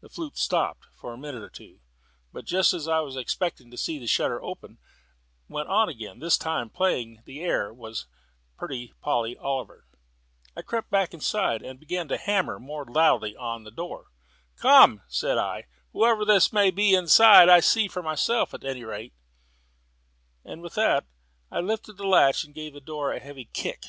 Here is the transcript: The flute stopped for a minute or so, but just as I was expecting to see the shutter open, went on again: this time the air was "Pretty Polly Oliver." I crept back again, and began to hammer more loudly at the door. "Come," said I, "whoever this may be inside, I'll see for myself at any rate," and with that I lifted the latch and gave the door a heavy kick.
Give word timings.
The 0.00 0.08
flute 0.08 0.36
stopped 0.36 0.86
for 0.96 1.12
a 1.12 1.16
minute 1.16 1.44
or 1.44 1.50
so, 1.54 1.78
but 2.32 2.44
just 2.44 2.74
as 2.74 2.88
I 2.88 2.98
was 2.98 3.14
expecting 3.16 3.70
to 3.70 3.76
see 3.76 4.00
the 4.00 4.08
shutter 4.08 4.42
open, 4.42 4.78
went 5.48 5.68
on 5.68 5.88
again: 5.88 6.18
this 6.18 6.36
time 6.36 6.72
the 6.74 7.40
air 7.40 7.72
was 7.72 8.06
"Pretty 8.58 8.92
Polly 9.00 9.36
Oliver." 9.36 9.86
I 10.56 10.62
crept 10.62 10.90
back 10.90 11.14
again, 11.14 11.64
and 11.64 11.78
began 11.78 12.08
to 12.08 12.16
hammer 12.18 12.58
more 12.58 12.84
loudly 12.84 13.36
at 13.36 13.62
the 13.62 13.70
door. 13.70 14.06
"Come," 14.56 15.02
said 15.06 15.38
I, 15.38 15.68
"whoever 15.92 16.24
this 16.24 16.52
may 16.52 16.72
be 16.72 16.92
inside, 16.96 17.48
I'll 17.48 17.62
see 17.62 17.86
for 17.86 18.02
myself 18.02 18.52
at 18.52 18.64
any 18.64 18.82
rate," 18.82 19.12
and 20.44 20.62
with 20.62 20.74
that 20.74 21.06
I 21.48 21.60
lifted 21.60 21.92
the 21.96 22.08
latch 22.08 22.42
and 22.42 22.52
gave 22.56 22.72
the 22.74 22.80
door 22.80 23.12
a 23.12 23.20
heavy 23.20 23.44
kick. 23.52 23.84